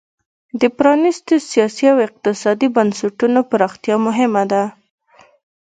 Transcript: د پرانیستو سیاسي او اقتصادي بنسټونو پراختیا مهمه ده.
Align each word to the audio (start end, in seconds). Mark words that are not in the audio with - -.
د 0.61 0.61
پرانیستو 0.77 1.33
سیاسي 1.49 1.85
او 1.93 1.97
اقتصادي 2.07 2.67
بنسټونو 2.75 3.39
پراختیا 3.51 3.95
مهمه 4.05 4.43
ده. 4.51 4.63